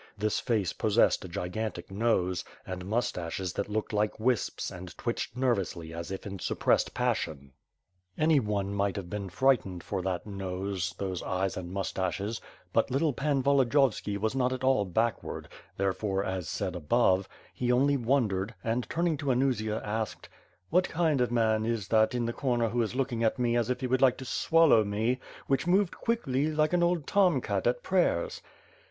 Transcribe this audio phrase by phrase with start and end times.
[0.17, 5.93] This face possessed a gigantic nose, and moustaches that looked like wisps and twitched nervously
[5.93, 7.53] as if in suppressed passion.
[8.17, 8.61] 528 WITH FIRE AND SWORD.
[8.63, 12.41] Any one might have been frightened for that nose^ those eyes and moustaches^
[12.73, 15.45] but httle Pan Volodiyovski was not at all backward^
[15.77, 20.29] therefore^ as said above, he only wondered, and turning to Anusia, asked:
[20.73, 23.69] ^^'hat kind of man is that in the comer who is looking at me as
[23.69, 27.67] if he would like to swallow me,• which moved quickly, like an old Tom cat
[27.67, 28.41] at prayers